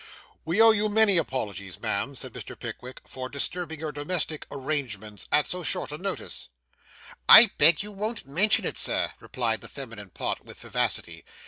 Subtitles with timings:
[0.45, 2.57] 'We owe you many apologies, ma'am,' said Mr.
[2.59, 6.49] Pickwick, 'for disturbing your domestic arrangements at so short a notice.'
[7.29, 11.23] 'I beg you won't mention it, sir,' replied the feminine Pott, with vivacity.